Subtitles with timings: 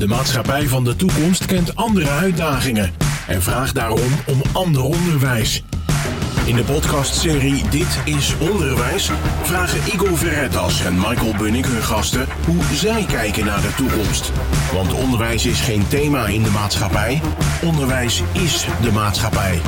[0.00, 2.92] De maatschappij van de toekomst kent andere uitdagingen
[3.26, 5.62] en vraagt daarom om ander onderwijs.
[6.44, 9.10] In de podcastserie Dit is Onderwijs
[9.42, 14.32] vragen Igor Verretas en Michael Bunnik hun gasten hoe zij kijken naar de toekomst.
[14.72, 17.20] Want onderwijs is geen thema in de maatschappij,
[17.62, 19.60] onderwijs is de maatschappij.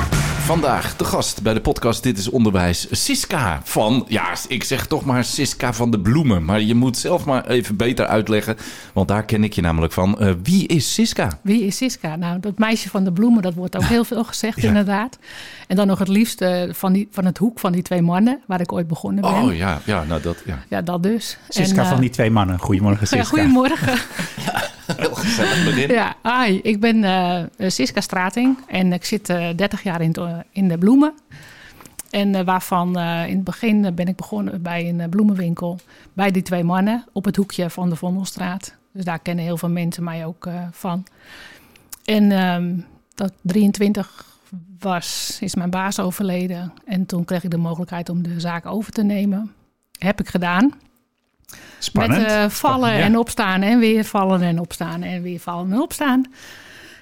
[0.43, 5.05] Vandaag de gast bij de podcast Dit is Onderwijs, Siska van, ja, ik zeg toch
[5.05, 6.45] maar Siska van de Bloemen.
[6.45, 8.57] Maar je moet zelf maar even beter uitleggen,
[8.93, 10.17] want daar ken ik je namelijk van.
[10.19, 11.39] Uh, wie is Siska?
[11.41, 12.15] Wie is Siska?
[12.15, 15.17] Nou, dat meisje van de bloemen, dat wordt ook heel veel gezegd inderdaad.
[15.67, 18.41] En dan nog het liefst uh, van, die, van het hoek van die twee mannen,
[18.47, 19.31] waar ik ooit begonnen ben.
[19.31, 20.63] Oh ja, ja nou dat, ja.
[20.67, 21.37] Ja, dat dus.
[21.49, 22.59] Siska en, uh, van die twee mannen.
[22.59, 23.17] Goedemorgen Siska.
[23.23, 23.99] Ja, goedemorgen.
[24.97, 25.87] heel gezellig.
[25.87, 30.15] Ja, hi, ik ben uh, Siska Strating en ik zit 30 jaar in,
[30.51, 31.13] in de bloemen.
[32.09, 35.79] En waarvan in het begin ben ik begonnen bij een bloemenwinkel.
[36.13, 38.75] Bij die twee mannen op het hoekje van de Vondelstraat.
[38.91, 41.05] Dus daar kennen heel veel mensen mij ook van.
[42.05, 44.25] En um, dat 23
[44.79, 46.73] was, is mijn baas overleden.
[46.85, 49.51] En toen kreeg ik de mogelijkheid om de zaak over te nemen.
[49.97, 50.73] Heb ik gedaan.
[51.79, 52.21] Spannend.
[52.21, 52.99] Met vallen Spannend, ja.
[52.99, 56.25] en opstaan en weer vallen en opstaan en weer vallen en opstaan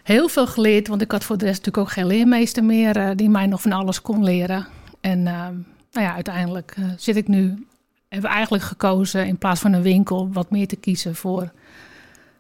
[0.04, 3.10] heel veel geleerd, want ik had voor de rest natuurlijk ook geen leermeester meer uh,
[3.16, 4.68] die mij nog van alles kon leren.
[5.02, 5.48] En uh,
[5.92, 7.66] nou ja, uiteindelijk zit ik nu,
[8.10, 11.52] we eigenlijk gekozen in plaats van een winkel wat meer te kiezen voor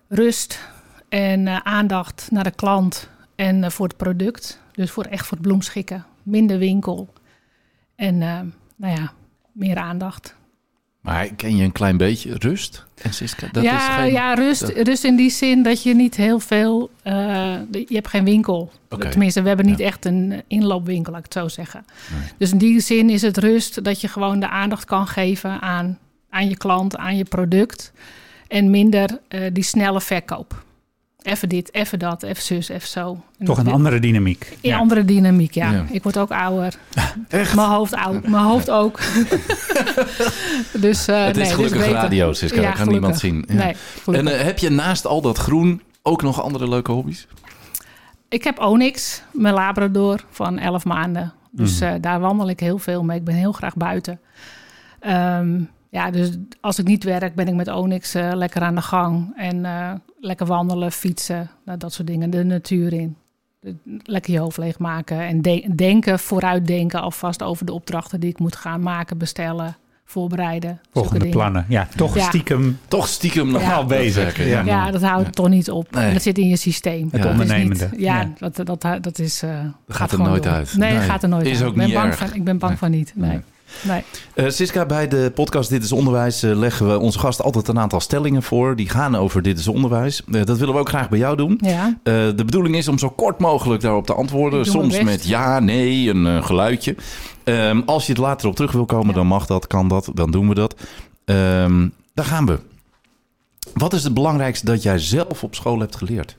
[0.07, 0.59] rust
[1.09, 4.59] en aandacht naar de klant en voor het product.
[4.71, 7.13] Dus voor echt voor het bloemschikken, minder winkel
[7.95, 8.17] en
[8.75, 9.13] nou ja,
[9.51, 10.35] meer aandacht.
[11.01, 12.85] Maar ken je een klein beetje rust?
[13.01, 14.87] En Siska, dat ja, is geen, ja rust, dat...
[14.87, 16.89] rust in die zin dat je niet heel veel...
[17.03, 17.13] Uh,
[17.71, 18.71] je hebt geen winkel.
[18.89, 19.09] Okay.
[19.09, 19.85] Tenminste, we hebben niet ja.
[19.85, 21.85] echt een inloopwinkel, laat ik het zo zeggen.
[22.13, 22.29] Nee.
[22.37, 25.97] Dus in die zin is het rust dat je gewoon de aandacht kan geven aan,
[26.29, 27.91] aan je klant, aan je product.
[28.47, 30.63] En minder uh, die snelle verkoop.
[31.21, 33.23] Even dit, even dat, even zus, even zo.
[33.37, 34.47] En Toch een andere dynamiek.
[34.51, 34.77] Een ja.
[34.77, 35.71] andere dynamiek, ja.
[35.71, 35.85] ja.
[35.89, 36.73] Ik word ook ouder.
[37.27, 37.55] Echt?
[37.55, 38.99] Mijn hoofd, oud, mijn hoofd ook.
[40.85, 42.61] dus, uh, het is nee, gelukkig dus radio, Siska.
[42.61, 43.45] Ja, dat kan niemand zien.
[43.47, 43.53] Ja.
[43.53, 43.75] Nee,
[44.15, 47.27] en uh, heb je naast al dat groen ook nog andere leuke hobby's?
[48.29, 51.33] Ik heb Onyx, mijn labrador van 11 maanden.
[51.51, 51.87] Dus mm.
[51.87, 53.17] uh, daar wandel ik heel veel mee.
[53.17, 54.19] Ik ben heel graag buiten.
[55.07, 56.29] Um, ja, dus
[56.61, 59.33] als ik niet werk, ben ik met Onyx uh, lekker aan de gang.
[59.35, 62.29] En uh, lekker wandelen, fietsen, nou, dat soort dingen.
[62.29, 63.15] De natuur in.
[64.03, 65.19] Lekker je hoofd leegmaken.
[65.19, 69.75] En de denken, vooruitdenken alvast over de opdrachten die ik moet gaan maken, bestellen,
[70.05, 70.79] voorbereiden.
[70.91, 71.65] Volgende plannen.
[71.67, 72.23] Ja, toch ja.
[72.23, 72.79] stiekem.
[72.87, 73.69] Toch stiekem nog ja.
[73.69, 74.37] wel bezig.
[74.37, 74.61] Ja, ja.
[74.63, 75.91] ja dat houdt toch niet op.
[75.91, 76.13] Nee.
[76.13, 77.07] Dat zit in je systeem.
[77.11, 77.87] Het dat ondernemende.
[77.91, 79.43] Niet, ja, Dat, dat, dat is.
[79.43, 80.51] Uh, dat gaat er nooit door.
[80.51, 80.77] uit.
[80.77, 81.63] Nee, dat gaat er nooit is uit.
[81.63, 82.17] Ook ik ben niet bang erg.
[82.17, 83.13] van, ik ben bang van niet.
[83.15, 83.39] Nee.
[83.81, 84.03] Nee.
[84.35, 87.79] Uh, Siska, bij de podcast Dit is Onderwijs uh, leggen we onze gast altijd een
[87.79, 88.75] aantal stellingen voor.
[88.75, 90.21] Die gaan over Dit is Onderwijs.
[90.27, 91.59] Uh, dat willen we ook graag bij jou doen.
[91.63, 91.97] Ja.
[92.03, 94.65] de bedoeling is om zo kort mogelijk daarop te antwoorden.
[94.65, 96.95] Soms met ja, nee, een geluidje.
[97.43, 99.13] Um, als je het later op terug wil komen, ja.
[99.13, 100.75] dan mag dat, kan dat, dan doen we dat.
[101.25, 102.59] Um, daar gaan we.
[103.73, 106.37] Wat is het belangrijkste dat jij zelf op school hebt geleerd?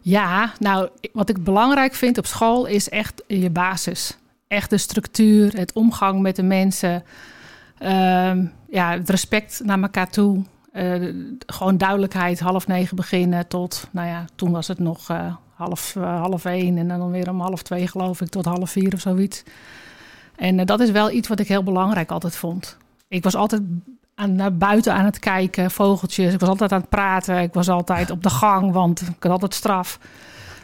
[0.00, 4.16] Ja, nou, wat ik belangrijk vind op school is echt je basis
[4.54, 7.02] echt de structuur, het omgang met de mensen.
[7.82, 10.42] Um, ja, het respect naar elkaar toe.
[10.72, 11.14] Uh,
[11.46, 16.20] gewoon duidelijkheid, half negen beginnen tot, nou ja, toen was het nog uh, half, uh,
[16.20, 19.42] half één en dan weer om half twee geloof ik tot half vier of zoiets.
[20.36, 22.76] En dat is wel iets wat ik heel belangrijk altijd vond.
[23.08, 23.62] Ik was altijd
[24.14, 26.32] aan, naar buiten aan het kijken, vogeltjes.
[26.32, 27.38] Ik was altijd aan het praten.
[27.38, 29.98] Ik was altijd op de gang, want ik had altijd straf.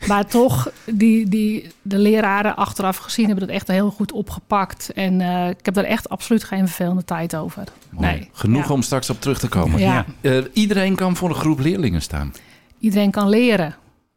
[0.07, 4.93] Maar toch, die, die, de leraren achteraf gezien hebben dat echt heel goed opgepakt.
[4.93, 7.65] En uh, ik heb daar echt absoluut geen vervelende tijd over.
[7.91, 8.29] Nee.
[8.33, 8.75] Genoeg ja.
[8.75, 9.79] om straks op terug te komen.
[9.79, 10.05] Ja.
[10.21, 12.33] Uh, iedereen kan voor een groep leerlingen staan.
[12.79, 13.75] Iedereen kan leren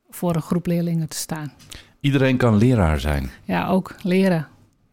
[0.10, 1.54] voor een groep leerlingen te staan.
[2.00, 3.32] Iedereen kan leraar zijn.
[3.44, 4.48] Ja, ook leren.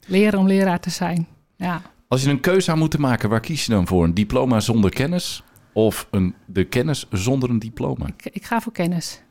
[0.06, 1.26] Leren om leraar te zijn.
[1.56, 1.82] Ja.
[2.08, 4.04] Als je een keuze zou moeten maken, waar kies je dan voor?
[4.04, 8.06] Een diploma zonder kennis of een, de kennis zonder een diploma?
[8.06, 9.22] Ik, ik ga voor kennis.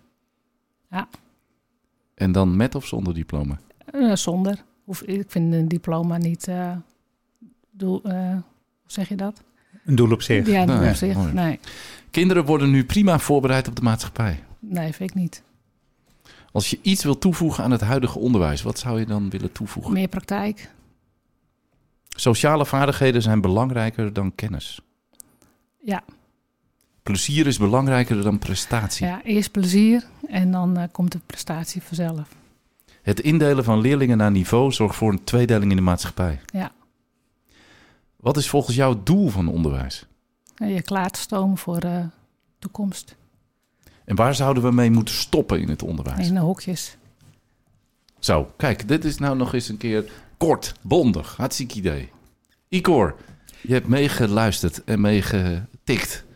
[0.91, 1.07] Ja.
[2.19, 3.59] En dan met of zonder diploma?
[3.95, 4.63] Uh, zonder.
[4.85, 6.47] Of, ik vind een diploma niet.
[6.47, 6.71] Uh,
[7.71, 8.41] doel, uh, hoe
[8.85, 9.43] zeg je dat?
[9.85, 10.47] Een doel op zich.
[10.47, 11.15] Ja, een doel nee, op zich.
[11.15, 11.33] mooi.
[11.33, 11.59] Nee.
[12.11, 14.43] Kinderen worden nu prima voorbereid op de maatschappij.
[14.59, 15.43] Nee, vind ik niet.
[16.51, 19.93] Als je iets wil toevoegen aan het huidige onderwijs, wat zou je dan willen toevoegen?
[19.93, 20.71] Meer praktijk.
[22.09, 24.81] Sociale vaardigheden zijn belangrijker dan kennis.
[25.77, 26.03] Ja.
[27.09, 29.05] Plezier is belangrijker dan prestatie.
[29.05, 32.35] Ja, eerst plezier en dan uh, komt de prestatie vanzelf.
[33.01, 36.39] Het indelen van leerlingen naar niveau zorgt voor een tweedeling in de maatschappij.
[36.45, 36.71] Ja.
[38.15, 40.05] Wat is volgens jou het doel van onderwijs?
[40.55, 42.05] Je klaar te stomen voor de uh,
[42.59, 43.15] toekomst.
[44.05, 46.27] En waar zouden we mee moeten stoppen in het onderwijs?
[46.27, 46.97] In de hokjes.
[48.19, 51.35] Zo, kijk, dit is nou nog eens een keer kort, bondig.
[51.37, 52.11] Hartstikke idee.
[52.67, 53.15] Igor,
[53.61, 56.27] je hebt meegeluisterd en meegetikt.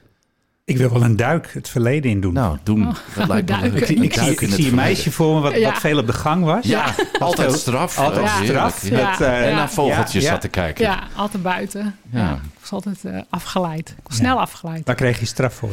[0.65, 2.33] Ik wil wel een duik het verleden in doen.
[2.33, 2.87] Nou, doen.
[2.87, 4.03] Oh, dat lijkt me duiken.
[4.03, 5.71] ik, zie, ik een meisje voor me wat, Ja.
[5.71, 6.65] wat veel op de gang was.
[6.65, 7.97] Ja, altijd straf.
[7.99, 8.83] Altijd straf.
[8.83, 9.19] Met, ja.
[9.19, 10.85] eh, en naar vogeltjes zat te kijken.
[10.85, 11.95] Ja, altijd buiten.
[12.11, 12.19] Ja.
[12.19, 12.33] Ja.
[12.33, 13.89] Ik was altijd eh, afgeleid.
[13.89, 14.85] Ik was snel afgeleid.
[14.85, 15.69] Waar kreeg je straf voor?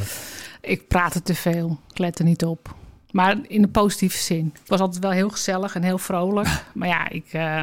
[0.61, 1.79] Ik praatte te veel.
[1.91, 2.75] Ik lette niet op.
[3.11, 4.51] Maar in de positieve zin.
[4.59, 6.49] Het was altijd wel heel gezellig en heel vrolijk.
[6.75, 7.27] Maar ja, ik...
[7.33, 7.63] eh,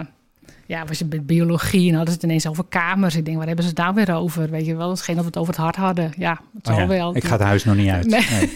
[0.68, 3.16] ja, was je met biologie en hadden ze het ineens over kamers.
[3.16, 4.50] Ik denk, waar hebben ze het nou weer over?
[4.50, 6.14] Weet je wel, het geen dat we het over het hart hadden.
[6.18, 7.16] Ja, het zal Oh ja, wel.
[7.16, 8.06] Ik ga het huis nog niet uit.
[8.06, 8.26] Nee.
[8.30, 8.50] Nee.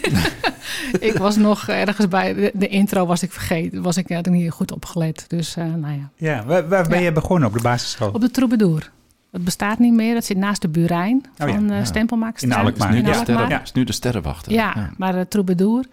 [1.10, 3.82] ik was nog ergens bij de, de intro was ik vergeten.
[3.82, 5.24] Was ik had ik niet goed opgelet.
[5.28, 6.10] Dus eh, nou ja.
[6.16, 7.04] Ja, waar, waar ben Ja.
[7.04, 8.10] je begonnen op de basisschool?
[8.10, 8.90] Op de Troubadour.
[9.30, 10.14] Het bestaat niet meer.
[10.14, 12.32] Dat zit naast de Burijn Oh ja, van eh ja.
[12.38, 12.90] In Alkmaar.
[12.90, 13.14] Nu In de, Alkmaar.
[13.14, 13.62] sterren, Ja.
[13.62, 14.52] is nu de sterrenwachter.
[14.52, 15.84] Ja, maar de Troubadour.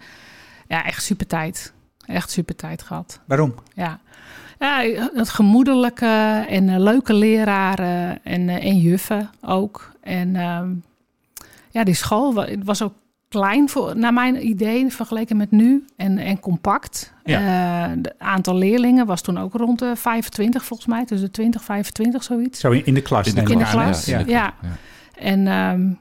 [0.68, 1.72] Ja, echt super tijd.
[2.04, 3.20] Echt super tijd gehad.
[3.26, 3.54] Waarom?
[3.74, 4.00] Ja.
[4.60, 9.92] Ja, het gemoedelijke en eh, leuke leraren en, eh, en juffen ook.
[10.00, 10.68] En ehm,
[11.70, 12.92] ja, die school het was ook
[13.28, 17.12] klein voor, naar mijn idee vergeleken met nu en, en compact.
[17.22, 22.22] Het aantal leerlingen was toen ook rond de 25 volgens mij, tussen de 20 25
[22.22, 22.60] zoiets.
[22.60, 23.26] Zo in, in de klas.
[23.26, 24.24] In de In klas, ja, ja.
[24.26, 24.54] ja.
[25.14, 25.92] En ehm,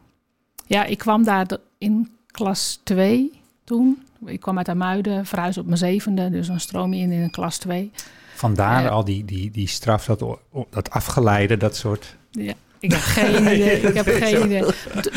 [0.65, 1.45] ja, ik kwam daar
[1.77, 4.03] in klas 2 toen.
[4.25, 7.57] Ik kwam uit Amuiden, verhuisde op mijn zevende, dus dan stroom je in in klas
[7.57, 7.91] 2.
[8.35, 8.87] Vandaar Ja.
[8.89, 10.23] al die, die, die straf, dat,
[10.69, 12.15] dat afgeleide, dat soort...
[12.31, 13.81] Ja, ik heb geen idee.
[13.81, 14.63] Ik heb geen idee.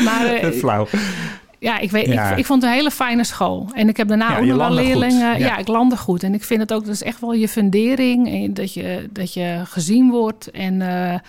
[0.03, 0.87] Maar eh, Flauw.
[1.59, 2.31] ja, ik, weet, Ja.
[2.31, 3.69] Ik, ik vond het een hele fijne school.
[3.73, 5.19] En ik heb daarna Ja, ook nog wel leerlingen.
[5.39, 5.45] Ja.
[5.45, 5.57] Ja.
[5.57, 6.23] ik landde goed.
[6.23, 8.27] En ik vind het ook, dat is echt wel je fundering.
[8.43, 10.51] En dat, je, dat je gezien wordt.
[10.51, 11.19] En eh,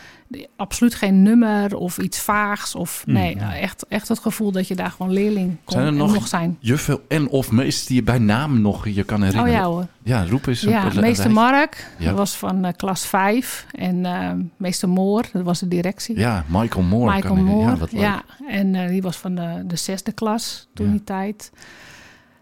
[0.57, 2.75] absoluut geen nummer of iets vaags.
[2.75, 3.57] Of Mm, nee, ja.
[3.57, 6.29] echt, echt het gevoel dat je daar gewoon leerling kon Zijn er en nog- nog
[6.29, 6.57] zijn.
[6.61, 9.53] Juffel en of meester die je bij naam nog je kan Oh herinneren.
[9.59, 9.87] ja hoor.
[10.03, 10.61] Ja, roep eens.
[10.61, 11.31] Ja, een meester.
[11.31, 12.05] Mark, Ja.
[12.09, 13.67] dat was van eh, klas 5.
[13.73, 16.19] En eh, meester Moor, dat was de directie.
[16.19, 17.15] Ja, Michael Moore.
[17.15, 18.23] Michael kan Moore, Ja, ja.
[18.49, 20.93] En eh, die was van de, de zesde klas toen Ja.
[20.93, 21.51] die tijd.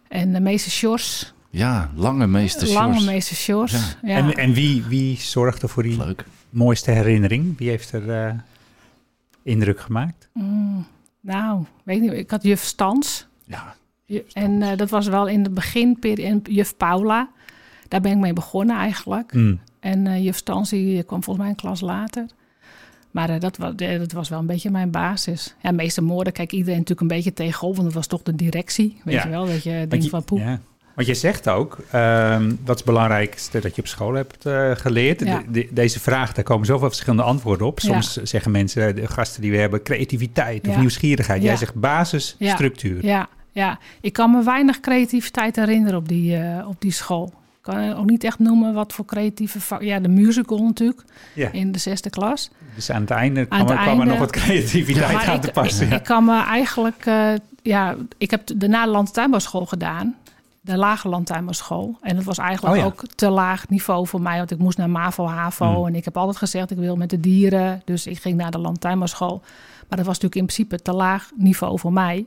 [0.09, 3.05] En de meester Sjors, Ja, lange meester lange Sjors.
[3.07, 3.73] meester Sjors.
[3.73, 3.79] Ja.
[4.03, 4.17] Ja.
[4.17, 6.25] En, en wie, wie zorgde voor die Leuk.
[6.53, 7.59] Mooiste herinnering?
[7.59, 8.35] Wie heeft er eh,
[9.43, 10.29] indruk gemaakt?
[10.33, 10.87] Mm,
[11.21, 13.27] nou, weet niet, ik had juf Stans.
[13.45, 13.75] Ja,
[14.33, 16.53] En eh, dat was wel in de beginperiode.
[16.53, 17.29] Juf Paula,
[17.89, 19.33] daar ben ik mee begonnen eigenlijk.
[19.35, 19.61] Mm.
[19.81, 22.27] En eh, juf Stans die kwam volgens mij een klas later.
[23.11, 25.55] Maar dat, was, dat was wel een beetje mijn basis.
[25.63, 27.73] Ja, meester Moorden kijk iedereen natuurlijk een beetje tegenop.
[27.75, 29.23] Want dat was toch de directie, weet Ja.
[29.23, 29.47] je wel.
[29.47, 30.39] Dat je denkt van poep.
[30.39, 30.61] ja.
[30.95, 34.71] Want je zegt ook, ehm, wat is het belangrijkste dat je op school hebt eh,
[34.75, 35.21] geleerd?
[35.21, 35.39] Ja.
[35.39, 37.81] De- de- deze vraag, daar komen zoveel verschillende antwoorden op.
[37.81, 40.81] Soms zeggen mensen, de gasten die we hebben, creativiteit of Ja.
[40.81, 41.43] nieuwsgierigheid.
[41.43, 42.35] Jij zegt basis,
[43.05, 43.29] Ja.
[43.55, 47.27] Ja, ik kan me weinig creativiteit herinneren op die, eh, op die school.
[47.27, 49.83] Ik kan ook niet echt noemen wat voor creatieve vak.
[49.83, 51.03] Ja, de musical natuurlijk
[51.35, 51.49] Ja.
[51.53, 52.51] in de zesde klas.
[52.75, 55.51] Dus aan het einde kwam, het er, kwam er nog wat creativiteit aan ik, te
[55.51, 55.85] passen.
[55.87, 55.99] ik, ja.
[55.99, 60.15] ik kan me eigenlijk, eh, ja, ik heb daarna de landtuinbouwschool gedaan.
[60.65, 61.97] De lage landtuinbouwschool.
[62.01, 62.87] En dat was eigenlijk Oh ja.
[62.87, 64.37] ook te laag niveau voor mij.
[64.37, 65.75] Want ik moest naar MAVO, HAVO.
[65.75, 65.87] Hmm.
[65.87, 67.83] En ik heb altijd gezegd, ik wil met de dieren.
[67.85, 69.41] Dus ik ging naar de landtuinbouwschool.
[69.89, 72.27] Maar dat was natuurlijk in principe te laag niveau voor mij.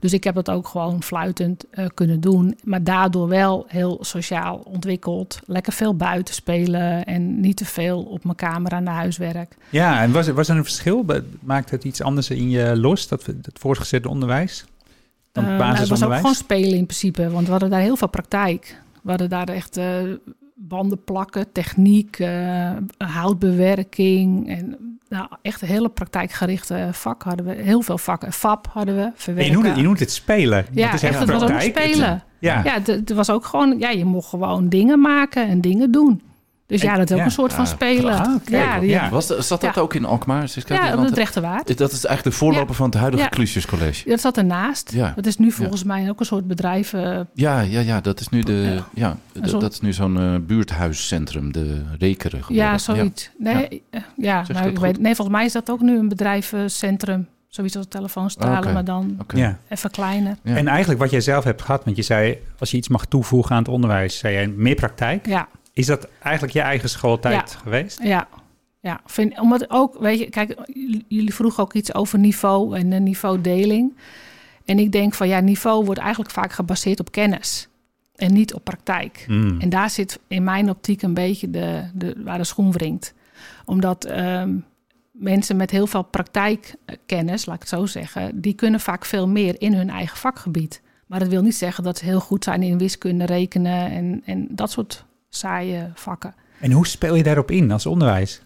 [0.00, 2.58] Dus ik heb dat ook gewoon fluitend eh, kunnen doen.
[2.64, 5.38] Maar daardoor wel heel sociaal ontwikkeld.
[5.44, 7.04] Lekker veel buiten spelen.
[7.04, 9.56] En niet te veel op mijn kamer aan de huiswerk.
[9.70, 11.04] Ja, en was er, was er een verschil?
[11.40, 14.64] Maakt het iets anders in je los, dat, het voortgezette onderwijs?
[15.36, 17.80] Dan Eh, het nou, het was ook gewoon spelen in principe, want we hadden daar
[17.80, 18.80] heel veel praktijk.
[19.02, 19.86] We hadden daar echt eh,
[20.54, 24.76] banden plakken, techniek, eh, houtbewerking en
[25.08, 27.52] nou, echt een hele praktijkgerichte vak hadden we.
[27.52, 28.32] Heel veel vakken.
[28.32, 29.52] FAP hadden we, verwerken.
[29.52, 30.66] je, noemt het, je noemt het spelen.
[30.72, 32.22] ja, het is echt, het was ook spelen.
[32.38, 32.62] Ja.
[32.64, 36.22] Ja, het, het was ook gewoon, ja, je mocht gewoon dingen maken en dingen doen.
[36.66, 37.24] Dus ja, dat is ook ja.
[37.24, 38.14] een soort van Ah, spelen.
[38.18, 39.04] ah, ja, die- Ja.
[39.04, 39.10] ja.
[39.10, 39.80] Was zat dat Ja.
[39.80, 40.50] ook in Alkmaar?
[40.64, 41.78] Kijken, op het Rechterwaard.
[41.78, 43.28] dat is eigenlijk de voorloper van het huidige Ja.
[43.28, 44.08] Klusjescollege.
[44.08, 44.92] Dat zat ernaast.
[44.92, 45.12] Ja.
[45.16, 46.92] Dat is nu volgens mij ook een soort bedrijf.
[46.92, 49.16] eh, Ja, ja, ja, dat is nu de, Ja.
[49.32, 52.40] ja, dat is nu zo'n eh, buurthuiscentrum, de Rekeren.
[52.48, 53.30] Ja, zoiets.
[53.38, 57.26] Nee, ja, ja nou, weet, nee, volgens mij is dat ook nu een bedrijvencentrum.
[57.48, 58.72] Zoiets als telefoonstralen, Oké.
[58.72, 59.16] maar dan.
[59.34, 59.58] Ja.
[59.68, 60.36] even kleiner.
[60.42, 60.56] Ja.
[60.56, 63.52] En eigenlijk wat jij zelf hebt gehad, want je zei, als je iets mag toevoegen
[63.52, 65.26] aan het onderwijs, zei jij meer praktijk.
[65.26, 68.02] Ja, Is dat eigenlijk je eigen schooltijd geweest?
[68.02, 68.28] ja.
[68.80, 70.58] Ja, vind, omdat ook, weet je, kijk,
[71.08, 73.96] jullie- vroegen ook iets over niveau en niveaudeling.
[74.64, 77.68] En ik denk van ja, niveau wordt eigenlijk vaak gebaseerd op kennis
[78.14, 79.24] en niet op praktijk.
[79.26, 79.60] Hmm.
[79.60, 83.14] En daar zit in mijn optiek een beetje de, de, waar de schoen wringt.
[83.64, 84.56] Omdat ehm,
[85.10, 89.54] mensen met heel veel praktijkkennis, laat ik het zo zeggen, die kunnen vaak veel meer
[89.60, 90.82] in hun eigen vakgebied.
[91.06, 94.46] Maar dat wil niet zeggen dat ze heel goed zijn in wiskunde, rekenen en, en
[94.50, 95.04] dat soort
[95.36, 96.34] saaie vakken.
[96.60, 98.40] En hoe speel je daarop in als onderwijs?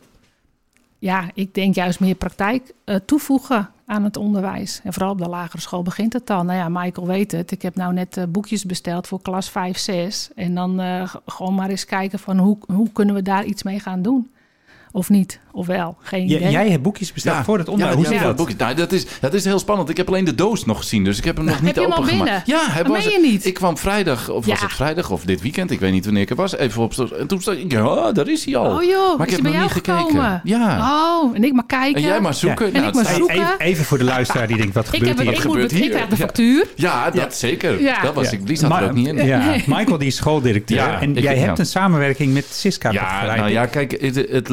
[0.99, 4.81] Ja, ik denk juist meer praktijk uh, toevoegen aan het onderwijs.
[4.85, 6.47] En vooral op de lagere school begint het dan.
[6.47, 7.51] Nou ja, Michael weet het.
[7.51, 10.31] Ik heb nou net uh, boekjes besteld voor klas 5, 6.
[10.35, 13.81] En dan uh, gewoon maar eens kijken van hoe, hoe kunnen we daar iets mee
[13.81, 14.31] gaan doen.
[14.93, 16.51] Of niet, of wel, geen idee.
[16.51, 18.01] Jij hebt boekjes besteld voor het onderwijs.
[18.01, 18.37] Ja, hoe zit dat?
[18.37, 18.57] Boekjes?
[18.57, 19.89] Nou, dat, is, dat is heel spannend.
[19.89, 22.47] Ik heb alleen de doos nog gezien, dus ik heb hem nog niet opengemaakt.
[22.47, 23.47] Ja, hij was, je niet.
[23.47, 26.31] Ik kwam vrijdag, of was het vrijdag of dit weekend, ik weet niet wanneer ik
[26.31, 28.77] er was, even op En toen zei ik, ja, daar is hij al.
[28.77, 30.41] Oh joh, maar ik heb nog niet gekeken.
[30.45, 30.79] Ja.
[30.79, 32.03] Oh, en ik maar kijken.
[32.03, 32.75] En jij maar zoeken.
[32.75, 33.35] En ik maar zoeken.
[33.35, 35.25] Even, even, voor de luisteraar die denkt, wat gebeurt hier?
[35.25, 35.85] Wat gebeurt hier?
[35.85, 36.67] Ik krijg de factuur.
[36.75, 37.99] Ja, dat zeker.
[38.03, 39.27] Dat was ik, die zat er ook niet in.
[39.27, 40.99] Ja, Michael die is schooldirecteur.
[41.01, 42.91] En jij hebt een samenwerking met Siska.
[42.91, 44.01] Ja, nou ja, kijk,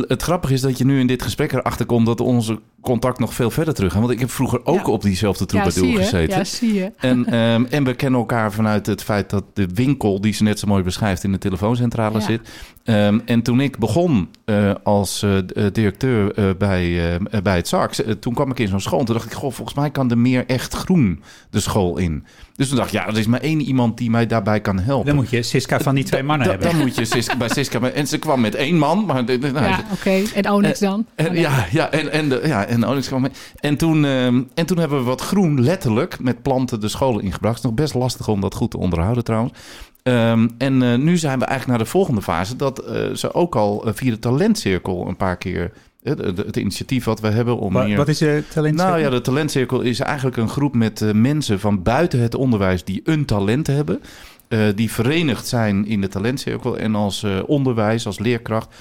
[0.08, 3.34] het grappige is dat je nu in dit gesprek erachter komt dat onze contact nog
[3.34, 4.02] veel verder terug gaat.
[4.02, 6.38] Want ik heb vroeger ook op diezelfde troubadour ja, gezeten.
[6.38, 6.92] Ja, zie je.
[6.98, 10.60] En, um, en we kennen elkaar vanuit het feit dat de winkel, die ze net
[10.60, 12.50] zo mooi beschrijft, in de telefooncentrale zit.
[12.84, 15.38] Um, en toen ik begon uh, als uh,
[15.74, 19.00] directeur uh, bij, bij het SARX, toen kwam ik in zo'n school.
[19.00, 22.26] En toen dacht ik, goh, volgens mij kan er meer echt groen de school in.
[22.58, 25.06] Dus toen dacht ik, ja, er is maar één iemand die mij daarbij kan helpen.
[25.06, 26.68] Dan moet je Siska van die twee mannen hebben.
[26.68, 27.80] Dan moet je Siska, bij Siska.
[27.80, 29.06] En ze kwam met één man.
[29.06, 30.22] Maar, nou, ja, oké.
[30.34, 31.06] En Onyx dan?
[31.16, 33.32] En, ja, ja, en, en, de, ja, en Onyx kwam mee.
[33.60, 37.56] En toen, um, en toen hebben we wat groen letterlijk met planten de scholen ingebracht.
[37.56, 39.54] Het is nog best lastig om dat goed te onderhouden trouwens.
[40.04, 42.56] Um, en uh, nu zijn we eigenlijk naar de volgende fase.
[42.56, 45.72] Dat uh, ze ook al uh, via de talentcirkel een paar keer
[46.04, 47.94] het initiatief wat we hebben om wat.
[47.94, 48.94] Wat is de talentcirkel?
[48.94, 52.84] Nou ja, de talentcirkel is eigenlijk een groep met uh, mensen van buiten het onderwijs
[52.84, 54.02] die een talent hebben.
[54.50, 56.78] Uh, die verenigd zijn in de talentcirkel.
[56.78, 58.76] En als uh, onderwijs, als leerkracht,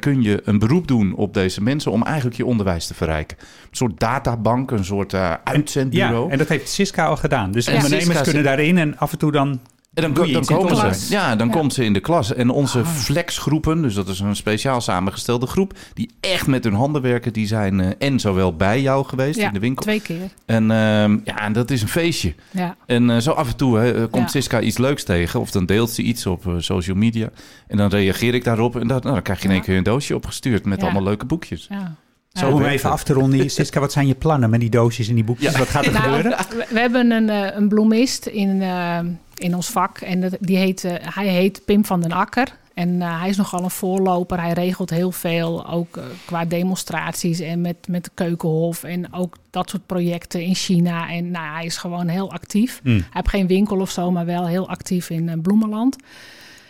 [0.00, 3.36] kun je een beroep doen op deze mensen om eigenlijk je onderwijs te verrijken.
[3.40, 6.24] Een soort databank, een soort uitzendbureau.
[6.26, 7.52] Ja, en dat heeft Siska al gedaan.
[7.52, 9.60] Dus ondernemers kunnen daarin en af en toe dan
[9.94, 11.06] en dan, dan komen ze.
[11.10, 12.34] Ja, dan komt ze in de klas.
[12.34, 12.86] En onze ah.
[12.86, 17.46] flexgroepen, dus dat is een speciaal samengestelde groep, die echt met hun handen werken, die
[17.46, 19.82] zijn uh, en zowel bij jou geweest in de winkel.
[19.82, 20.30] Twee keer.
[20.46, 20.68] En uh,
[21.24, 22.34] ja, en dat is een feestje.
[22.50, 22.76] Ja.
[22.86, 25.90] En uh, zo af en toe hè, komt Siska iets leuks tegen, of dan deelt
[25.90, 27.28] ze iets op social media.
[27.66, 29.82] En dan reageer ik daarop en dat, nou, dan krijg je in één keer een
[29.82, 31.66] doosje opgestuurd met allemaal leuke boekjes.
[31.70, 31.94] Ja.
[32.32, 33.50] Zo om even af te ronden.
[33.60, 35.56] Siska, wat zijn je plannen met die doosjes en die boekjes?
[35.56, 36.38] Wat gaat er nou, gebeuren?
[36.68, 38.62] We hebben een, een bloemist in
[39.38, 39.98] in ons vak.
[39.98, 42.56] En die heet, uh, hij heet Pim van den Akker.
[42.74, 44.40] En uh, hij is nogal een voorloper.
[44.40, 48.84] Hij regelt heel veel, ook uh, qua demonstraties en met, met de Keukenhof.
[48.84, 51.10] En ook dat soort projecten in China.
[51.10, 52.80] En nou, hij is gewoon heel actief.
[52.82, 52.92] Mm.
[52.92, 55.96] Hij heeft geen winkel of zo, maar wel heel actief in Bloemenland.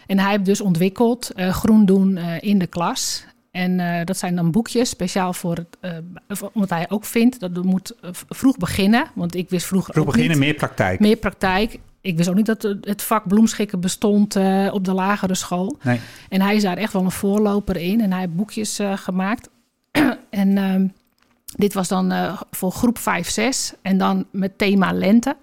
[0.06, 3.24] En hij heeft dus ontwikkeld Groen doen in de klas.
[3.50, 6.00] En dat zijn dan boekjes speciaal voor het.
[6.52, 7.94] omdat hij ook vindt dat we moet
[8.28, 9.06] vroeg beginnen.
[9.14, 9.94] Want ik wist vroeger.
[9.94, 11.00] Vroeg beginnen, niet, meer praktijk.
[11.00, 15.34] Meer praktijk ik wist ook niet dat het vak bloemschikken bestond uh, op de lagere
[15.34, 15.76] school.
[15.82, 16.00] Nee.
[16.28, 18.00] En hij is daar echt wel een voorloper in.
[18.00, 19.48] En hij heeft boekjes uh, gemaakt.
[20.30, 20.88] en uh,
[21.56, 23.72] dit was dan uh, voor groep 5, 6.
[23.82, 25.36] En dan met thema lente.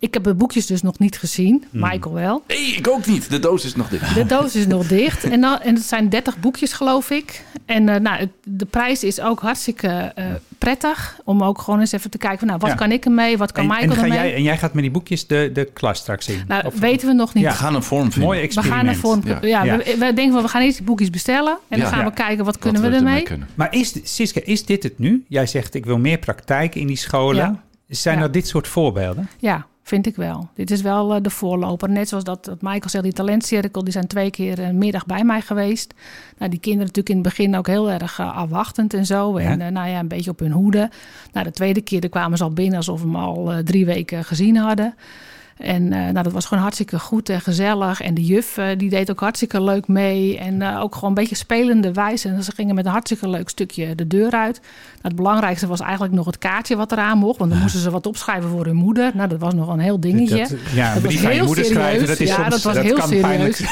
[0.00, 1.64] Ik heb de boekjes dus nog niet gezien.
[1.70, 1.80] Hmm.
[1.80, 2.42] Michael wel.
[2.46, 3.30] Nee, ik ook niet.
[3.30, 4.14] De doos is nog dicht.
[4.14, 5.24] De doos is nog dicht.
[5.24, 7.44] En, dan, en het zijn 30 boekjes, geloof ik.
[7.66, 10.24] En uh, nou, het, de prijs is ook hartstikke uh,
[10.58, 11.20] prettig.
[11.24, 12.76] Om ook gewoon eens even te kijken van, nou, wat ja.
[12.76, 13.38] kan ik ermee?
[13.38, 14.18] Wat kan en, Michael en ga ermee?
[14.18, 16.44] Jij, en jij gaat met die boekjes de, de klas straks in?
[16.48, 17.44] Nou, of, weten we nog niet.
[17.44, 17.50] Ja.
[17.50, 18.20] We gaan een vorm vinden.
[18.20, 18.80] Mooi experiment.
[18.80, 19.48] We gaan een vorm...
[19.48, 19.76] Ja, ja.
[19.76, 21.58] We, we, denken van, we gaan eerst die boekjes bestellen.
[21.68, 23.22] En dan gaan we kijken, wat kunnen wat we ermee?
[23.22, 23.48] Kunnen.
[23.54, 25.24] Maar is, Siska, is dit het nu?
[25.28, 27.60] Jij zegt, ik wil meer praktijk in die scholen.
[27.88, 29.28] Zijn er dit soort voorbeelden?
[29.38, 30.48] Ja, Vind ik wel.
[30.54, 31.90] Dit is wel uh, de voorloper.
[31.90, 35.24] Net zoals dat, dat Michael zegt, die talentcirkel, die zijn twee keer een middag bij
[35.24, 35.94] mij geweest.
[36.38, 39.36] Nou, die kinderen natuurlijk in het begin ook heel erg uh, afwachtend en zo.
[39.36, 39.60] En.
[39.60, 40.90] Uh, nou ja, een beetje op hun hoede.
[41.32, 44.56] Nou, de tweede keer kwamen ze al binnen alsof we hem al drie weken gezien
[44.56, 44.94] hadden.
[45.60, 48.00] En uh, nou, dat was gewoon hartstikke goed en gezellig.
[48.00, 50.38] En de juf uh, die deed ook hartstikke leuk mee.
[50.38, 52.28] En uh, ook gewoon een beetje spelende wijze.
[52.28, 54.60] En ze gingen met een hartstikke leuk stukje de deur uit.
[54.60, 57.38] Nou, het belangrijkste was eigenlijk nog het kaartje wat eraan mocht.
[57.38, 59.10] Want dan moesten ze wat opschrijven voor hun moeder.
[59.14, 60.38] Nou, dat was nog een heel dingetje.
[60.38, 61.82] Dat, ja, dat was heel je moeder serieus.
[61.82, 63.62] schrijven, dat is ja, soms, dat was dat heel serieus.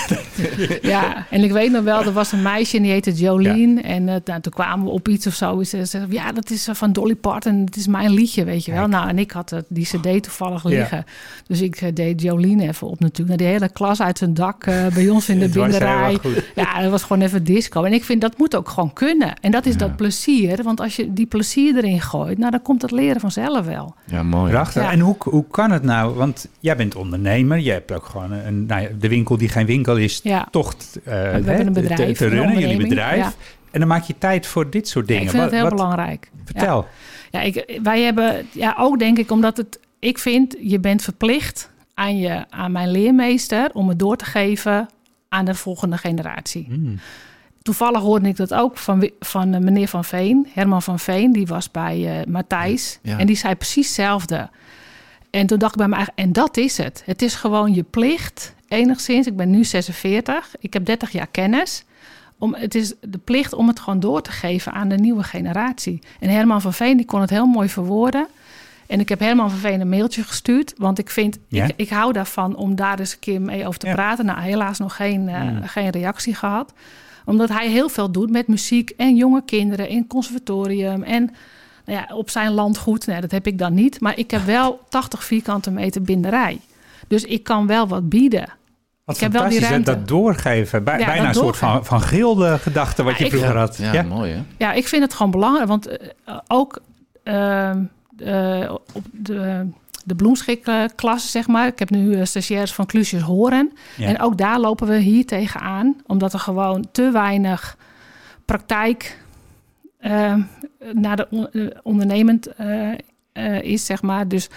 [0.95, 3.75] ja, en ik weet nog wel, er was een meisje en die heette Jolene.
[3.75, 3.83] Ja.
[3.83, 5.59] En nou, toen kwamen we op iets of zo.
[5.59, 7.62] En ze zei, ja, dat is van Dolly Parton.
[7.64, 8.87] Het is mijn liedje, weet je wel.
[8.87, 10.97] Nou, en ik had die cd toevallig liggen.
[10.97, 11.12] Ja.
[11.47, 13.38] Dus ik deed Jolene even op natuurlijk.
[13.38, 16.18] Nou, de hele klas uit zijn dak uh, bij ons in de binderij.
[16.54, 17.82] Ja, dat was gewoon even disco.
[17.82, 19.35] En ik vind dat moet ook gewoon kunnen.
[19.40, 19.78] En dat is ja.
[19.78, 20.62] dat plezier.
[20.62, 23.94] Want als je die plezier erin gooit, nou dan komt het leren vanzelf wel.
[24.04, 24.50] Ja, mooi.
[24.50, 24.82] Prachtig.
[24.82, 24.92] Ja.
[24.92, 26.14] En hoe, hoe kan het nou?
[26.14, 27.58] Want jij bent ondernemer.
[27.58, 30.49] Je hebt ook gewoon een, nou ja, de winkel die geen winkel is, ja.
[30.50, 33.37] toch uh, we hebben een bedrijf, te, te runnen, jullie bedrijf.
[33.70, 35.23] En dan maak je tijd voor dit soort dingen.
[35.23, 36.30] ik vind wat, het heel wat, belangrijk.
[36.44, 36.87] Vertel.
[37.30, 41.70] Ja, ik, wij hebben, ja, ook denk ik, omdat het, ik vind, je bent verplicht
[41.94, 44.88] aan, je, aan mijn leermeester om het door te geven
[45.28, 46.64] aan de volgende generatie.
[46.68, 46.98] Hmm.
[47.62, 51.46] Toevallig hoorde ik dat ook van, van eh, meneer Van Veen, Herman van Veen, die
[51.46, 52.98] was bij eh Matthijs.
[53.02, 53.18] Ja.
[53.18, 54.50] En die zei precies hetzelfde.
[55.30, 57.02] En toen dacht ik bij me eigen, en dat is het.
[57.06, 59.26] Het is gewoon je plicht, enigszins.
[59.26, 61.84] Ik ben nu 46, ik heb 30 jaar kennis.
[62.38, 65.98] Om, het is de plicht om het gewoon door te geven aan de nieuwe generatie.
[66.20, 68.26] En Herman van Veen die kon het heel mooi verwoorden.
[68.88, 69.18] En ik heb
[69.59, 70.75] Veen een mailtje gestuurd.
[70.76, 71.64] Want ik vind, Ja?
[71.64, 73.95] ik, ik hou daarvan om daar eens een keer mee over te Ja.
[73.95, 74.25] praten.
[74.25, 76.73] Nou, helaas nog geen, eh, geen reactie gehad.
[77.25, 81.02] Omdat hij heel veel doet met muziek en jonge kinderen in het conservatorium.
[81.02, 81.30] En
[81.85, 83.07] nou ja, op zijn landgoed.
[83.07, 84.00] Nee, dat heb ik dan niet.
[84.00, 86.61] Maar ik heb wel 80 vierkante meter binderij.
[87.09, 88.49] Dus ik kan wel wat bieden.
[89.04, 89.90] Wat Ik heb wel die ruimte.
[89.95, 90.85] dat doorgeven.
[90.85, 93.57] Bij, Ja, bijna dat een soort van, van gilde gedachte wat Ja, je ik- vroeger
[93.57, 93.76] had.
[93.76, 94.42] Ja, Ja, mooi hè?
[94.57, 95.68] Ja, ik vind het gewoon belangrijk.
[95.68, 96.78] Want eh, ook
[97.23, 97.83] ehm,
[98.20, 99.66] eh, op de,
[100.04, 101.66] de bloemschikklas, zeg maar.
[101.66, 103.72] Ik heb nu eh, stagiaires van Klusjes Horen.
[103.96, 104.06] Ja.
[104.06, 105.96] En ook daar lopen we hier tegenaan.
[106.06, 107.76] Omdat er gewoon te weinig
[108.44, 109.18] praktijk
[109.98, 110.34] eh,
[110.92, 112.48] naar de on- ondernemend
[113.62, 114.28] is, zeg maar.
[114.28, 114.48] Dus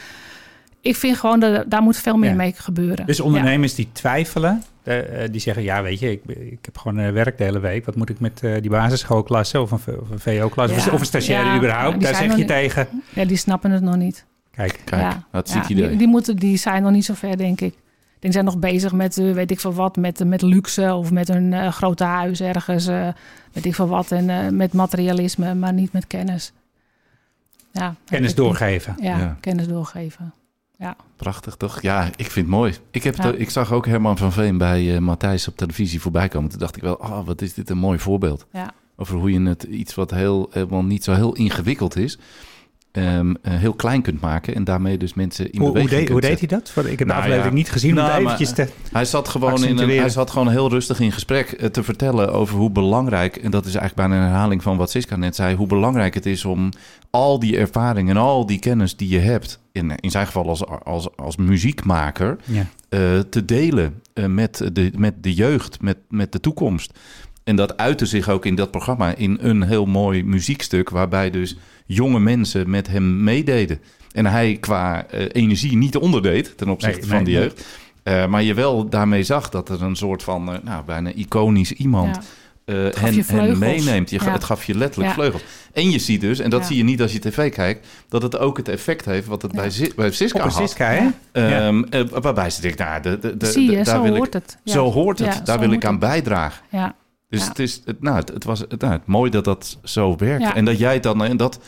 [0.82, 2.36] ik vind gewoon dat daar moet veel meer Ja.
[2.36, 3.06] mee gebeuren.
[3.06, 3.24] Dus Ja.
[3.24, 5.64] ondernemers die twijfelen, eh, eh, die zeggen...
[5.64, 7.86] ja, weet je, ik, ik heb gewoon een werk de hele week.
[7.86, 9.80] Wat moet ik met eh, die basisschoolklasse of een,
[10.12, 10.70] een VO-klas...
[10.70, 10.76] Ja.
[10.78, 12.02] of, een- of een stagiaire Ja, überhaupt?
[12.02, 12.88] Daar zeg je niet- tegen...
[13.14, 14.26] Ja, die snappen het nog niet.
[14.52, 15.24] Kijk, Kijk, ja.
[15.32, 15.88] dat idee.
[15.88, 17.74] Die, die, moeten, die zijn nog niet zo ver, denk ik.
[17.74, 21.12] Ik denk, zijn nog bezig met, eh, weet ik veel wat, met, met luxe of
[21.12, 23.08] met een eh, grote huis ergens, eh,
[23.52, 26.52] weet ik veel wat, en eh, met materialisme, maar niet met kennis.
[27.72, 28.96] Ja, kennis doorgeven.
[29.00, 29.38] Ja, Ja.
[29.40, 30.34] kennis doorgeven.
[30.82, 31.82] Ja, Prachtig toch?
[31.82, 32.74] Ja, ik vind het mooi.
[32.92, 33.32] Ik, heb Ja.
[33.32, 36.50] ik zag ook Herman van Veen bij eh, Matthijs op televisie voorbij komen.
[36.50, 38.46] Toen dacht ik wel, ah, wat is dit een mooi voorbeeld.
[38.52, 38.72] ja.
[38.96, 42.18] Over hoe je het iets wat heel, helemaal niet zo heel ingewikkeld is,
[42.91, 44.55] ehm, eh, heel klein kunt maken.
[44.55, 46.74] En daarmee dus mensen in Hoe, hoe, beweging deed, hoe deed hij dat?
[46.77, 47.57] Ik heb de Nou aflevering ja.
[47.57, 47.95] niet gezien.
[47.95, 48.67] Nou, maar- te...
[48.91, 52.33] Hij zat gewoon in een, hij zat gewoon heel rustig in gesprek eh, te vertellen
[52.33, 55.56] over hoe belangrijk, en dat is eigenlijk bijna een herhaling van wat Siska net zei,
[55.56, 56.69] hoe belangrijk het is om
[57.10, 60.65] al die ervaring en al die kennis die je hebt, in, in zijn geval als,
[60.65, 62.65] als, als muziekmaker, Ja.
[62.89, 66.99] eh, te delen eh, met, de, met de jeugd, met, met de toekomst.
[67.43, 71.58] En dat uitte zich ook in dat programma in een heel mooi muziekstuk, waarbij dus
[71.93, 73.80] jonge mensen met hem meededen.
[74.12, 77.41] En hij qua eh, energie niet onderdeed ten opzichte Nee, van nee, de nee.
[77.41, 77.65] jeugd.
[78.04, 81.71] Eh, maar je wel daarmee zag dat er een soort van, eh, nou, bijna iconisch
[81.71, 82.21] iemand ja.
[82.65, 83.58] eh, hen, je hen vleugels.
[83.60, 84.10] meeneemt.
[84.10, 84.32] Je, Ja.
[84.32, 85.15] Het gaf je letterlijk Ja.
[85.15, 85.43] vleugels.
[85.73, 86.65] En je ziet dus, en dat Ja.
[86.67, 89.51] zie je niet als je tv kijkt, dat het ook het effect heeft wat het
[89.54, 89.62] Ja.
[89.62, 90.54] bij, bij Siska had.
[90.54, 91.08] Siska, hè?
[91.32, 94.27] Ehm, eh, waarbij ze denkt, nou, de, de, de, Zie je, daar zo wil hoort
[94.27, 94.58] ik, het.
[94.63, 94.73] Ja.
[94.73, 95.99] Zo hoort het, Ja, daar wil ik aan het.
[95.99, 96.63] bijdragen.
[96.69, 96.95] Ja,
[97.32, 97.48] Dus Ja.
[97.48, 100.41] het is, het, nou, het, het was het, nou, het mooi dat dat zo werkt.
[100.44, 100.56] Ja.
[100.56, 101.60] En dat jij dan, en dat,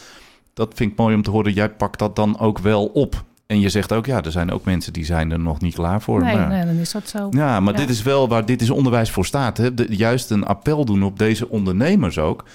[0.54, 3.24] dat vind ik mooi om te horen, jij pakt dat dan ook wel op.
[3.48, 6.02] En je zegt ook, ja, er zijn ook mensen die zijn er nog niet klaar
[6.02, 6.22] voor.
[6.24, 7.28] nee, maar, nee, dan is dat zo.
[7.32, 7.80] Ja, maar Ja.
[7.80, 9.58] dit is wel waar dit is onderwijs voor staat.
[9.58, 9.74] Hè?
[9.74, 12.46] De- juist een appel doen op deze ondernemers ook,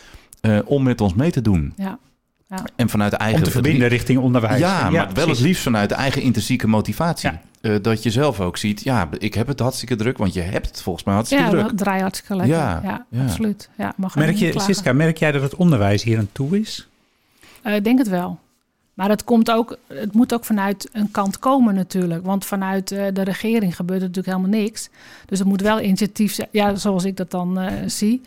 [0.40, 1.72] eh, om met ons mee te doen.
[1.76, 1.98] Ja.
[2.48, 2.64] Ja.
[2.76, 4.58] En vanuit eigen Om te verbinden richting onderwijs.
[4.58, 7.30] ja, maar wel het liefst vanuit de eigen intrinsieke motivatie.
[7.30, 7.40] Ja.
[7.60, 10.66] Eh, dat je zelf ook ziet, ja, ik heb het hartstikke druk, want je hebt
[10.66, 11.62] het volgens mij hartstikke Ja, druk.
[11.62, 12.56] dat draait hartstikke lekker.
[12.56, 13.22] Ja, Ja, ja.
[13.22, 13.68] absoluut.
[13.76, 14.74] Ja, mag er Merk je, klagen.
[14.74, 16.88] Siska, merk jij dat het onderwijs hier aan toe is?
[17.62, 18.38] Eh, ik denk het wel.
[18.94, 22.24] Maar het, komt ook, het moet ook vanuit een kant komen natuurlijk.
[22.24, 24.88] Want vanuit eh, de regering gebeurt er natuurlijk helemaal niks.
[25.26, 28.20] Dus het moet wel initiatief zijn, ja, zoals ik dat dan eh, zie.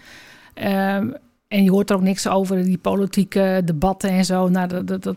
[0.54, 1.08] Ehm,
[1.52, 4.48] en je hoort er ook niks over, die politieke debatten en zo.
[4.50, 5.16] Nou, dat, dat, dat,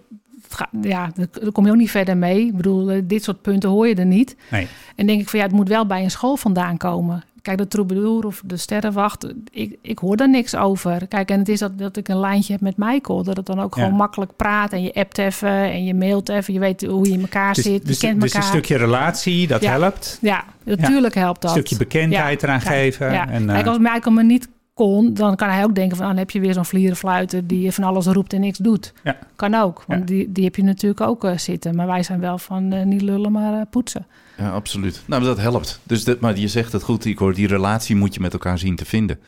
[0.82, 2.46] ja, daar kom je ook niet verder mee.
[2.46, 4.36] Ik bedoel, eh, dit soort punten hoor je er niet.
[4.50, 4.66] Nee.
[4.96, 7.22] En denk ik van ja, het moet wel bij een school vandaan komen.
[7.42, 11.06] Kijk, de troubadour of de sterrenwacht, ik, ik hoor daar niks over.
[11.08, 13.22] Kijk, en het is dat, dat ik een lijntje heb met Michael.
[13.22, 13.82] Dat het dan ook Ja.
[13.82, 14.72] gewoon makkelijk praat.
[14.72, 16.54] En je appt even en je mailt even.
[16.54, 17.86] Je weet hoe je in elkaar Dus, zit.
[17.86, 18.52] dus, je kent dus een elkaar.
[18.52, 19.70] stukje relatie, dat Ja.
[19.78, 20.18] helpt.
[20.20, 21.50] Ja, natuurlijk helpt dat.
[21.50, 23.12] Een stukje bekendheid eraan geven.
[23.12, 23.28] Ja.
[23.28, 26.04] En, eh, Kijk, als Michael me niet kon, dan kan hij ook denken van...
[26.06, 28.92] ah, dan heb je weer zo'n vlierenfluiter die van alles roept en niks doet.
[29.04, 29.18] Ja.
[29.36, 30.06] Kan ook, want Ja.
[30.06, 31.74] die, die heb je natuurlijk ook eh, zitten.
[31.76, 34.06] Maar wij zijn wel van eh, niet lullen, maar eh, poetsen.
[34.38, 35.02] Ja, absoluut.
[35.06, 35.80] Nou, dat helpt.
[35.82, 37.34] Dus dat, maar je zegt het goed, Igor.
[37.34, 39.18] Die relatie moet je met elkaar zien te vinden.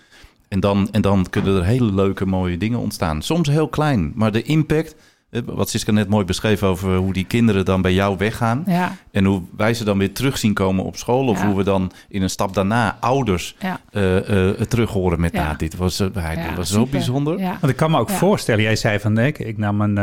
[0.48, 3.22] En dan, en dan kunnen er hele leuke, mooie dingen ontstaan.
[3.22, 4.94] Soms heel klein, maar de impact...
[5.30, 8.62] eh, Wat Siska net mooi beschreef over hoe die kinderen dan bij jou weggaan.
[8.66, 11.26] Ja, En hoe wij ze dan weer terug zien komen op school.
[11.28, 11.46] Of Ja.
[11.46, 15.32] hoe we dan in een stap daarna ouders ja, eh, eh, terug horen met...
[15.32, 15.44] Ja.
[15.44, 16.90] Nou, dit was, hij, ja, dit was zo super.
[16.90, 17.38] bijzonder.
[17.38, 17.50] Ja.
[17.60, 18.14] Want ik kan me ook Ja.
[18.16, 19.96] voorstellen, jij zei van ik, ik nam een,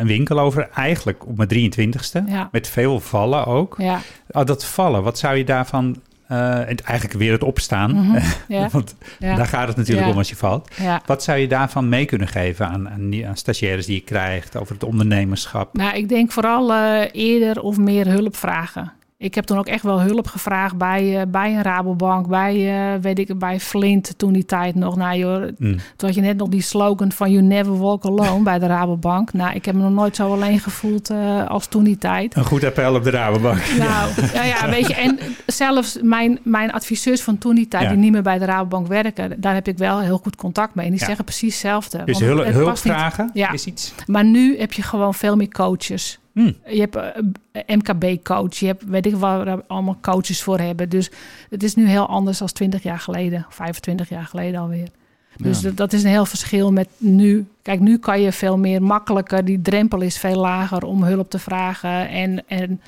[0.00, 2.48] een winkel over, eigenlijk op mijn 23ste, Ja.
[2.52, 3.74] met veel vallen ook.
[3.78, 4.00] Ja,
[4.32, 5.96] Oh, dat vallen, wat zou je daarvan,
[6.30, 8.20] eh, het- eigenlijk weer het opstaan, mhm,
[8.72, 10.68] want daar gaat het natuurlijk om als je valt.
[11.06, 14.56] Wat zou je daarvan mee kunnen geven aan, aan, die- aan stagiaires die je krijgt
[14.56, 15.74] over het ondernemerschap?
[15.76, 18.92] Nou, ik denk vooral eh, eerder of meer hulp vragen.
[19.22, 22.56] Ik heb toen ook echt wel hulp gevraagd bij, uh, bij een Rabobank, bij,
[22.94, 24.96] uh, weet ik, bij Flint toen die tijd nog.
[24.96, 25.76] Nou joh, mm.
[25.96, 29.32] toen had je net nog die slogan van You never walk alone bij de Rabobank.
[29.32, 32.36] Nou, ik heb me nog nooit zo alleen gevoeld uh, als toen die tijd.
[32.36, 33.62] Een goed appel op de Rabobank.
[33.78, 34.94] Nou, ja, ja weet je.
[34.94, 38.86] En zelfs mijn, mijn adviseurs van toen die tijd, die niet meer bij de Rabobank
[38.86, 40.84] werken, daar heb ik wel heel goed contact mee.
[40.84, 42.04] En die zeggen precies hetzelfde.
[42.04, 43.52] Dus hulp, hulpvragen ja.
[43.52, 43.94] is iets.
[44.06, 46.20] Maar nu heb je gewoon veel meer coaches.
[46.32, 46.54] Hmm.
[46.66, 50.88] Je hebt uh, MKB-coach, je hebt weet ik waar we allemaal coaches voor hebben.
[50.88, 51.10] Dus
[51.50, 54.88] het is nu heel anders dan 20 jaar geleden, 25 jaar geleden alweer.
[55.36, 57.46] Dus dat, dat, is een heel verschil met nu.
[57.62, 61.38] Kijk, nu kan je veel meer makkelijker, die drempel is veel lager om hulp te
[61.38, 62.80] vragen en, en,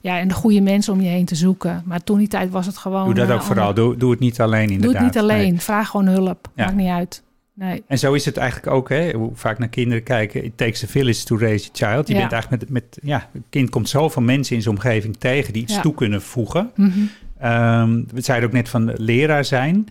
[0.00, 1.82] ja, en de goede mensen om je heen te zoeken.
[1.84, 3.04] Maar toen die tijd was het gewoon.
[3.04, 4.92] Doe dat ook vooral, doe, doe het niet alleen inderdaad.
[4.92, 7.22] Doe het niet alleen, vraag gewoon hulp, maakt niet uit.
[7.58, 7.84] Nee.
[7.86, 10.44] En zo is het eigenlijk ook, hè, hoe vaak naar kinderen kijken.
[10.44, 12.08] It takes a village to raise a child.
[12.08, 15.52] Je bent eigenlijk met, met, ja, een kind komt zoveel mensen in zijn omgeving tegen
[15.52, 16.70] die iets toe kunnen voegen.
[16.74, 16.92] Mm
[17.38, 18.06] -hmm.
[18.12, 19.86] we zeiden ook net van leraar zijn.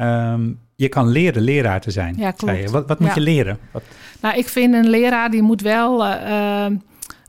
[0.00, 2.14] Um, je kan leren leraar te zijn.
[2.18, 2.70] Ja, klopt.
[2.70, 3.58] Wat, wat moet je leren?
[3.72, 3.82] Wat...
[4.20, 6.66] Nou, ik vind een leraar die moet wel uh,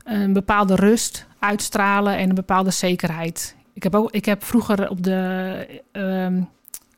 [0.04, 3.56] een bepaalde rust uitstralen en een bepaalde zekerheid.
[3.72, 5.66] Ik heb, ook, ik heb vroeger op de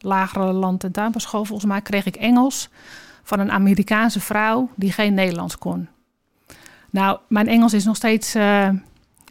[0.05, 2.69] lagere land- en tuinbouwschool, volgens mij, kreeg ik Engels
[3.23, 5.89] van een Amerikaanse vrouw die geen Nederlands kon.
[6.91, 8.69] Nou, mijn Engels is nog steeds uh,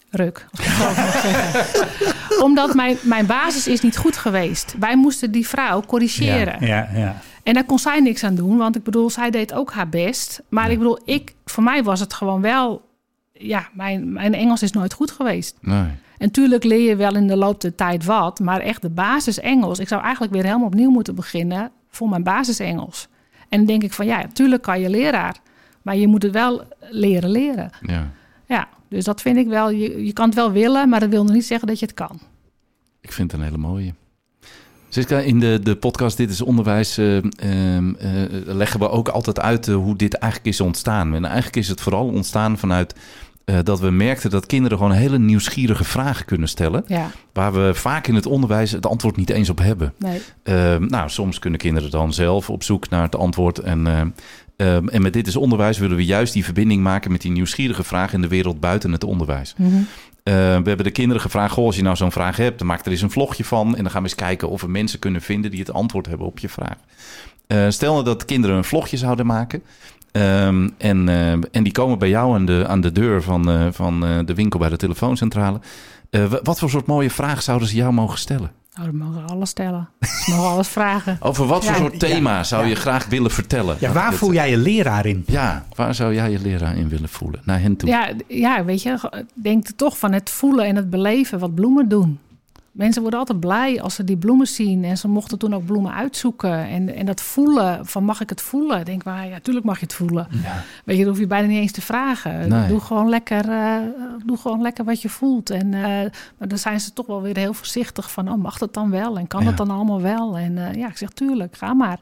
[0.10, 2.44] ruk, als ik het mag zeggen.
[2.44, 4.76] Omdat mijn, mijn basis is niet goed geweest.
[4.80, 6.58] Wij moesten die vrouw corrigeren.
[6.60, 7.16] Ja, ja, ja.
[7.44, 10.42] En daar kon zij niks aan doen, want ik bedoel, zij deed ook haar best.
[10.50, 12.92] Maar ik bedoel, ik, voor mij was het gewoon wel...
[13.32, 15.58] Ja, mijn, mijn Engels is nooit goed geweest.
[15.62, 15.86] Nee.
[16.24, 19.40] En tuurlijk leer je wel in de loop der tijd wat, maar echt de basis
[19.40, 19.80] Engels.
[19.80, 23.08] Ik zou eigenlijk weer helemaal opnieuw moeten beginnen voor mijn basis Engels.
[23.50, 25.36] En dan denk ik van ja, tuurlijk kan je leraar,
[25.82, 27.70] maar je moet het wel leren leren.
[27.82, 28.12] Ja.
[28.46, 29.70] Ja, dus dat vind ik wel.
[29.70, 31.96] Je, je kan het wel willen, maar dat wil nog niet zeggen dat je het
[31.96, 32.20] kan.
[33.02, 33.94] Ik vind het een hele mooie.
[34.90, 37.22] Siska, in de, de podcast Dit is Onderwijs uh, uh,
[38.46, 41.16] leggen we ook altijd uit hoe dit eigenlijk is ontstaan.
[41.16, 42.96] En eigenlijk is het vooral ontstaan vanuit
[43.46, 46.84] uh, dat we merkten dat kinderen gewoon hele nieuwsgierige vragen kunnen stellen.
[46.88, 47.12] Ja.
[47.34, 49.94] Waar we vaak in het onderwijs het antwoord niet eens op hebben.
[49.98, 50.22] Nee.
[50.44, 53.60] Uh, nou, soms kunnen kinderen dan zelf op zoek naar het antwoord.
[53.60, 53.86] En,
[54.58, 57.84] uh, en met dit is onderwijs willen we juist die verbinding maken met die nieuwsgierige
[57.84, 59.54] vragen in de wereld buiten het onderwijs.
[59.58, 59.88] Mm -hmm.
[60.24, 60.32] we
[60.70, 63.02] hebben de kinderen gevraagd: Goh, als je nou zo'n vraag hebt, dan maak er eens
[63.02, 63.76] een vlogje van.
[63.76, 66.28] En dan gaan we eens kijken of we mensen kunnen vinden die het antwoord hebben
[66.28, 66.78] op je vraag.
[67.72, 69.64] stel nou dat kinderen een vlogje zouden maken.
[70.18, 73.68] Um, en, uh, en die komen bij jou aan de, aan de deur van, uh,
[73.72, 75.60] van uh, de winkel bij de telefooncentrale.
[76.44, 78.52] wat voor soort mooie vraag zouden ze jou mogen stellen?
[78.76, 79.90] Nou, dat mogen alles stellen.
[80.00, 81.18] Ze mogen alles vragen.
[81.20, 83.78] Over wat voor soort thema ja, zou je graag willen vertellen?
[83.80, 85.24] Ja, waar voel jij je leraar in?
[85.28, 87.42] Ja, waar zou jij je leraar in willen voelen?
[87.44, 87.90] Naar hen toe.
[87.90, 92.20] Ja, ja weet je, denk toch van het voelen en het beleven wat bloemen doen
[92.74, 94.84] mensen worden altijd blij als ze die bloemen zien.
[94.84, 96.68] En ze mochten toen ook bloemen uitzoeken.
[96.68, 98.80] En, en dat voelen, van mag ik het voelen?
[98.80, 100.28] Ik denk, maar ja, tuurlijk mag je het voelen.
[100.44, 100.64] Ja.
[100.86, 102.68] Weet je, dat hoef je bijna niet eens te vragen.
[102.68, 103.78] Doe, gewoon lekker, uh,
[104.26, 105.50] doe gewoon lekker wat je voelt.
[105.50, 105.82] En, uh,
[106.38, 109.18] maar dan zijn ze toch wel weer heel voorzichtig van, oh, mag dat dan wel?
[109.18, 109.48] En kan ja.
[109.48, 110.38] dat dan allemaal wel?
[110.38, 112.00] En uh, ja, ik zeg, tuurlijk, ga maar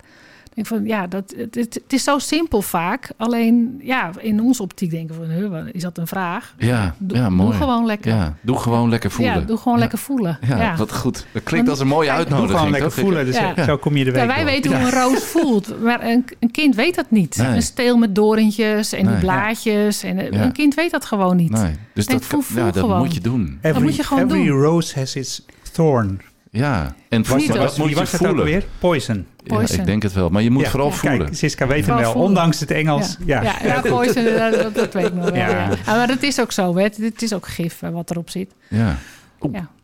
[0.54, 3.12] denk van ja, dat, het, het, is zo simpel vaak.
[3.18, 6.56] Alleen ja, in onze optiek denken van, is dat een vraag?
[6.58, 7.50] Ja, doe, ja mooi.
[7.50, 8.12] Doe gewoon lekker.
[8.12, 9.40] Ja, doe gewoon lekker voelen.
[9.40, 10.40] Ja, doe gewoon lekker voelen.
[10.48, 11.26] Ja, wat goed.
[11.32, 12.50] Dat klinkt als een mooie uitnodiging.
[12.50, 15.24] Doe gewoon lekker voelen, dus zo kom je de week Wij weten hoe een roos
[15.24, 17.36] voelt, maar een, een kind weet dat niet.
[17.38, 17.48] Nee.
[17.48, 19.14] Een steel met dorentjes en nee.
[19.14, 20.04] die blaadjes.
[20.04, 21.52] En een kind weet dat gewoon niet.
[21.52, 21.76] Nee.
[21.94, 23.58] Dus Denk, dat, voel, voel ja, dat moet je doen.
[23.58, 24.62] Every, dat moet je gewoon every doen.
[24.62, 26.22] rose has its thorn.
[26.54, 28.40] Ja, en was, was, dat moet wie je was het voelen.
[28.40, 28.66] ook weer?
[28.80, 29.26] Poison.
[29.44, 29.76] Poison.
[29.76, 30.30] Ja, ik denk het wel.
[30.30, 31.20] Maar je moet Ja, vooral ja, voelen.
[31.26, 32.30] Kijk, Siska weet hem Vooral wel, voelen.
[32.30, 33.18] ondanks het Engels.
[33.26, 35.36] Ja, Ja, ja, poison, dat, dat weet ik nog wel.
[35.36, 35.50] Ja.
[35.50, 35.70] Ja.
[35.86, 36.76] Ja, maar dat is ook zo.
[36.76, 36.84] Hè.
[36.84, 38.52] Het is ook gif eh, wat erop zit.
[38.68, 38.96] Ja.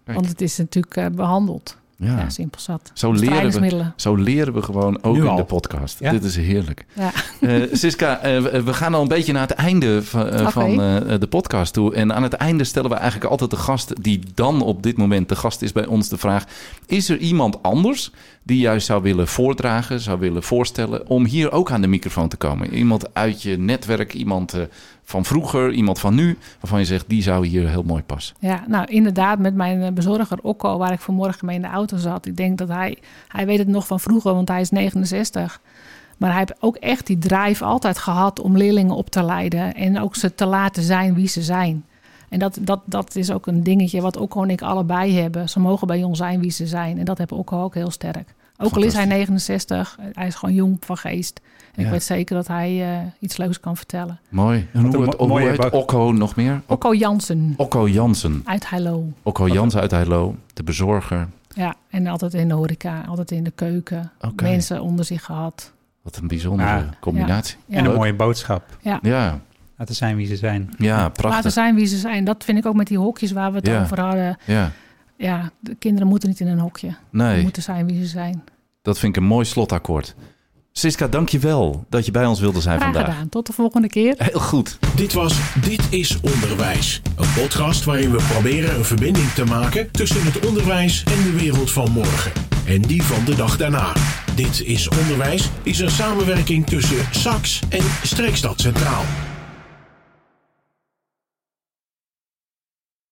[0.05, 1.77] Want het is natuurlijk eh, behandeld.
[1.99, 2.17] Ja.
[2.17, 2.91] Ja, simpel zat.
[2.93, 5.35] Zo leren, we, zo leren we gewoon ook in al.
[5.35, 5.99] de podcast.
[5.99, 6.11] Ja?
[6.11, 6.85] Dit is heerlijk.
[6.93, 7.11] Ja.
[7.41, 11.19] Eh Siska, eh, we- gaan al een beetje naar het einde van, eh, van eh,
[11.19, 11.93] de podcast toe.
[11.95, 15.29] En aan het einde stellen we eigenlijk altijd de gast die dan op dit moment
[15.29, 16.43] de gast is bij ons de vraag:
[16.85, 18.11] Is er iemand anders
[18.43, 22.37] die juist zou willen voordragen, zou willen voorstellen om hier ook aan de microfoon te
[22.37, 22.73] komen?
[22.73, 24.61] Iemand uit je netwerk, iemand eh,
[25.07, 28.35] van vroeger, iemand van nu, waarvan je zegt die zou hier heel mooi passen.
[28.39, 31.97] Ja, nou inderdaad, met mijn eh, bezorger Okko, waar ik vanmorgen mee in de auto
[31.97, 32.25] zat.
[32.25, 35.61] Ik denk dat hij, hij weet het nog van vroeger, want hij is 69.
[36.17, 39.73] Maar hij heeft ook echt die drive altijd gehad om leerlingen op te leiden.
[39.73, 41.85] En ook ze te laten zijn wie ze zijn.
[42.29, 45.49] En dat, dat, dat is ook een dingetje wat Okko en ik allebei hebben.
[45.49, 46.97] Ze mogen bij ons zijn wie ze zijn.
[46.97, 48.35] En dat hebben Okko ook heel sterk.
[48.57, 51.41] Ook al is hij 69, hij is gewoon jong van geest.
[51.75, 54.19] En ik weet zeker dat hij uh, iets leuks kan vertellen.
[54.29, 54.67] Mooi.
[54.73, 56.61] En hoe, het, hoe heet Okko nog meer?
[56.65, 57.53] Okko Jansen.
[57.57, 58.41] Okko Jansen.
[58.45, 59.05] Uit Heilo.
[59.23, 61.27] Okko Jansen uit Heilo, de bezorger.
[61.53, 64.11] Ja, en altijd in de horeca, altijd in de keuken.
[64.21, 64.49] Okay.
[64.49, 65.73] Mensen onder zich gehad.
[66.01, 67.57] Wat een bijzondere combinatie.
[67.69, 68.77] En een mooie boodschap.
[68.81, 68.99] Ja.
[69.01, 69.39] ja.
[69.77, 70.73] Laten zijn wie ze zijn.
[70.77, 71.23] Ja, prachtig.
[71.23, 72.23] Laten zijn wie ze zijn.
[72.23, 74.37] Dat vind ik ook met die hokjes waar we het over hadden.
[74.45, 74.71] Ja.
[75.17, 76.95] Ja, de kinderen moeten niet in een hokje.
[77.09, 77.37] Nee.
[77.37, 78.43] Ze moeten zijn wie ze zijn.
[78.81, 80.15] Dat vind ik een mooi slotakkoord.
[80.71, 83.13] Siska, dank je wel dat je bij ons wilde zijn Graag vandaag.
[83.13, 83.29] Gedaan.
[83.29, 84.15] Tot de volgende keer.
[84.17, 84.77] Heel goed.
[84.95, 87.01] Dit was Dit is Onderwijs.
[87.15, 91.71] Een podcast waarin we proberen een verbinding te maken tussen het onderwijs en de wereld
[91.71, 92.31] van morgen.
[92.65, 93.93] En die van de dag daarna.
[94.35, 99.03] Dit is Onderwijs is een samenwerking tussen SAX en Streekstad Centraal.